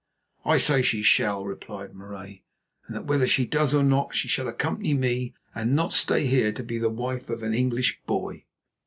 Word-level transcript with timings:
"I 0.45 0.57
say 0.57 0.81
she 0.81 1.03
shall," 1.03 1.45
replied 1.45 1.93
Marais; 1.93 2.43
"and 2.87 2.95
that 2.95 3.05
whether 3.05 3.27
she 3.27 3.45
does 3.45 3.75
or 3.75 3.83
not, 3.83 4.15
she 4.15 4.27
shall 4.27 4.47
accompany 4.47 4.95
me 4.95 5.35
and 5.53 5.75
not 5.75 5.93
stay 5.93 6.25
here 6.25 6.51
to 6.53 6.63
be 6.63 6.79
the 6.79 6.89
wife 6.89 7.29
of 7.29 7.43
an 7.43 7.53
English 7.53 8.01
boy." 8.07 8.45